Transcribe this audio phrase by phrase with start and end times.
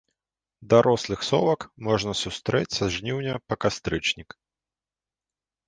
[0.73, 4.29] Дарослых совак можна сустрэць са жніўня па кастрычнік.